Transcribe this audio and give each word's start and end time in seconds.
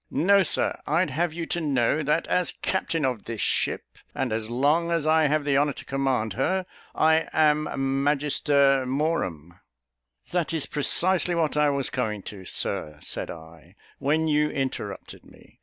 No, 0.09 0.41
Sir; 0.41 0.81
I'd 0.87 1.11
have 1.11 1.31
you 1.31 1.45
to 1.45 1.61
know, 1.61 2.01
that 2.01 2.25
as 2.25 2.53
captain 2.63 3.05
of 3.05 3.25
this 3.25 3.39
ship, 3.39 3.83
and 4.15 4.33
as 4.33 4.49
long 4.49 4.91
as 4.91 5.05
I 5.05 5.27
have 5.27 5.45
the 5.45 5.55
honour 5.59 5.73
to 5.73 5.85
command 5.85 6.33
her, 6.33 6.65
I 6.95 7.27
am 7.33 8.01
magister 8.03 8.83
morum." 8.87 9.59
"That 10.31 10.53
is 10.55 10.65
precisely 10.65 11.35
what 11.35 11.55
I 11.55 11.69
was 11.69 11.91
coming 11.91 12.23
to, 12.33 12.45
Sir," 12.45 12.97
said 12.99 13.29
I, 13.29 13.75
"when 13.99 14.27
you 14.27 14.49
interrupted 14.49 15.23
me. 15.23 15.59